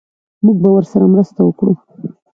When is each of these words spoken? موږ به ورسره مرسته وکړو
موږ 0.45 0.57
به 0.63 0.69
ورسره 0.75 1.05
مرسته 1.13 1.39
وکړو 1.43 1.73